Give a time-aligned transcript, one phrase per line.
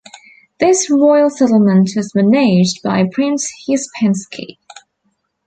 [0.59, 4.57] This royal settlement was managed by Prince Uspensky.